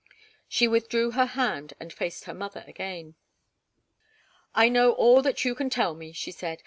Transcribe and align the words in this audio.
She 0.47 0.67
withdrew 0.67 1.11
her 1.11 1.27
hand 1.27 1.75
and 1.79 1.93
faced 1.93 2.23
her 2.23 2.33
mother 2.33 2.63
again. 2.65 3.13
"I 4.55 4.67
know 4.67 4.93
all 4.93 5.21
that 5.21 5.45
you 5.45 5.53
can 5.53 5.69
tell 5.69 5.93
me," 5.93 6.11
she 6.11 6.31
said. 6.31 6.59